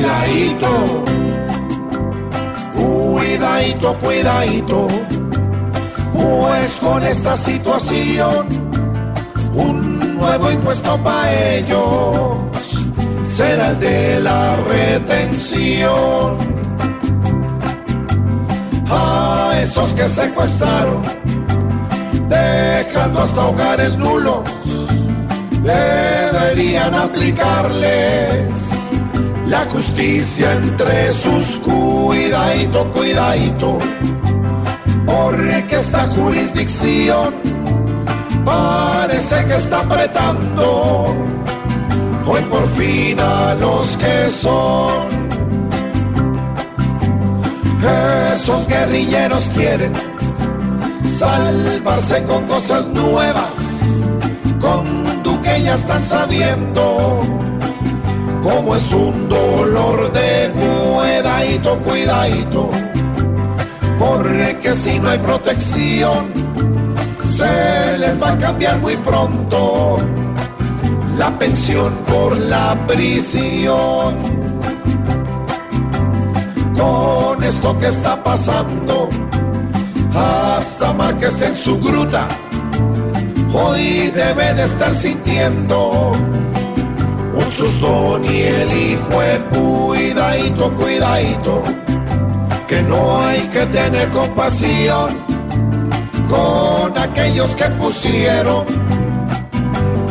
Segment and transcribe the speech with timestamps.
[0.00, 1.04] Cuidadito,
[2.74, 4.88] cuidadito, cuidadito,
[6.14, 8.46] pues con esta situación,
[9.52, 12.16] un nuevo impuesto para ellos
[13.26, 16.38] será el de la retención.
[18.88, 21.02] A esos que secuestraron,
[22.26, 24.44] dejando hasta hogares nulos,
[25.62, 28.79] deberían aplicarles
[29.50, 33.78] la justicia entre sus cuidadito, cuidadito,
[35.04, 37.34] porque esta jurisdicción
[38.44, 41.04] parece que está apretando
[42.26, 45.30] hoy por fin a los que son.
[48.36, 49.92] Esos guerrilleros quieren
[51.08, 53.50] salvarse con cosas nuevas,
[54.60, 57.20] con Duque ya están sabiendo
[58.42, 59.29] como es un
[59.60, 62.70] dolor de cuidadito, cuidadito,
[63.98, 66.32] porque si no hay protección,
[67.28, 69.98] se les va a cambiar muy pronto
[71.18, 74.16] la pensión por la prisión.
[76.78, 79.10] Con esto que está pasando,
[80.14, 82.26] hasta Márquez en su gruta,
[83.52, 86.12] hoy debe de estar sintiendo
[87.44, 91.62] un sustón y el hijo de cuidadito, cuidadito,
[92.68, 95.08] que no hay que tener compasión
[96.28, 98.64] con aquellos que pusieron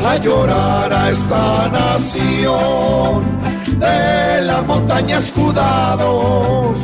[0.05, 3.39] a llorar a esta nación.
[3.79, 6.75] De la montaña escudados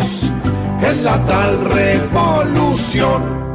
[0.81, 3.54] en la tal revolución